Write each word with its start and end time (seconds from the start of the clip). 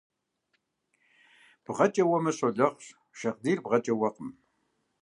БгъэкӀэ 1.63 2.03
уэмэ, 2.09 2.31
щолэхъущ, 2.37 2.87
шагъдийр 3.17 3.59
бгъэкӀэ 3.63 3.93
уэкъым. 3.95 4.29